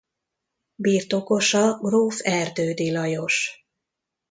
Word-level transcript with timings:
Birtokosa 0.75 1.77
gróf 1.81 2.15
Erdődy 2.21 2.91
Lajos. 2.91 3.65